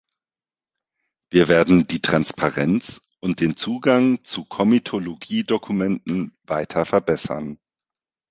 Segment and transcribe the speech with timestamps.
[1.29, 7.59] Wir werden die Transparenz und den Zugang zu Komitologiedokumenten weiter verbessern.